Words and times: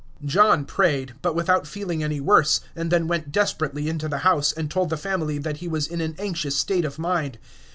John 0.25 0.65
prayed, 0.65 1.13
but 1.21 1.35
without 1.35 1.67
feeling 1.67 2.03
any 2.03 2.19
worse, 2.19 2.61
and 2.75 2.91
then 2.91 3.07
went 3.07 3.31
desperately 3.31 3.87
into 3.87 4.07
the 4.09 4.17
house, 4.25 4.51
and 4.51 4.67
told 4.71 4.89
the 4.89 4.97
family 4.97 5.37
that 5.37 5.57
he 5.57 5.67
was 5.67 5.85
in 5.85 6.01
an 6.01 6.15
anxious 6.17 6.55
state 6.57 6.85
of 6.85 6.97
mind. 6.97 7.37